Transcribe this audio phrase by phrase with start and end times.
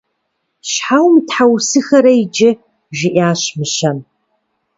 [0.69, 2.51] Щхьэ умытхьэусыхэрэ иджы?–
[2.97, 3.97] жиӏащ мыщэм.